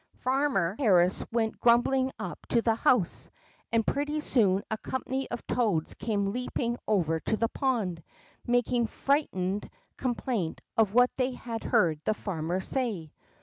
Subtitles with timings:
[0.15, 3.29] F armer Harris went grumbling up to the house,
[3.71, 8.01] and pretty soon a company of toads came leaping over to the pond,
[8.43, 13.11] making frightened complaint of what they had heard the farmer say.